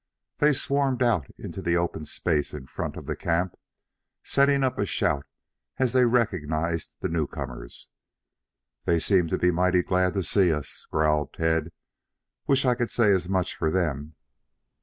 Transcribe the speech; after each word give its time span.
They 0.39 0.45
fairly 0.47 0.53
swarmed 0.55 1.03
out 1.03 1.27
into 1.37 1.61
the 1.61 1.77
open 1.77 2.05
space 2.05 2.55
in 2.55 2.65
front 2.65 2.97
of 2.97 3.05
the 3.05 3.15
camp, 3.15 3.53
setting 4.23 4.63
up 4.63 4.79
a 4.79 4.85
shout 4.87 5.27
as 5.77 5.93
they 5.93 6.05
recognized 6.05 6.95
the 7.01 7.07
newcomers. 7.07 7.87
"They 8.85 8.97
seem 8.97 9.27
to 9.27 9.37
be 9.37 9.51
mighty 9.51 9.83
glad 9.83 10.15
to 10.15 10.23
see 10.23 10.51
us," 10.51 10.87
growled 10.89 11.33
Tad. 11.35 11.71
"Wish 12.47 12.65
I 12.65 12.73
could 12.73 12.89
say 12.89 13.11
as 13.11 13.29
much 13.29 13.55
for 13.55 13.69
them." 13.69 14.15